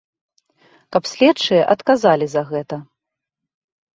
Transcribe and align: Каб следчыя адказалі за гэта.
Каб 0.95 1.03
следчыя 1.11 1.67
адказалі 1.75 2.25
за 2.33 2.41
гэта. 2.51 2.75